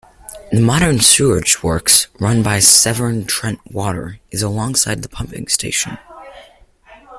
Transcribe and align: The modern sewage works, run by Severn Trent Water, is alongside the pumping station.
The 0.51 0.59
modern 0.59 0.99
sewage 0.99 1.61
works, 1.61 2.07
run 2.19 2.41
by 2.41 2.57
Severn 2.59 3.25
Trent 3.27 3.59
Water, 3.71 4.19
is 4.31 4.41
alongside 4.41 5.03
the 5.03 5.09
pumping 5.09 5.45
station. 5.47 5.99